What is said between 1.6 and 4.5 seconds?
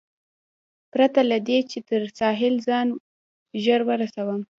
چې تر ساحل ځان ژر ورسوم.